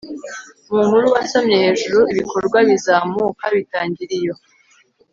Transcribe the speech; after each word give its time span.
mu 0.69 0.79
nkuru 0.87 1.05
wasomye 1.15 1.55
hejuru, 1.63 1.99
ibikorwa 2.11 2.57
bizamuka 2.69 3.43
bitangira 3.55 4.13
iyo 4.19 4.35